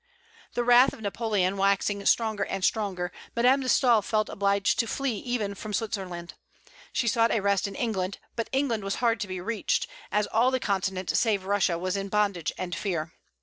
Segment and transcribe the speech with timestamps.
[0.55, 5.19] The wrath of Napoleon waxing stronger and stronger, Madame de Staël felt obliged to flee
[5.19, 6.33] even from Switzerland.
[6.91, 10.49] She sought a rest in England; but England was hard to be reached, as all
[10.49, 13.13] the Continent save Russia was in bondage and fear.